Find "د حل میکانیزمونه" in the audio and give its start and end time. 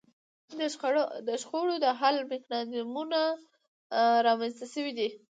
1.83-3.21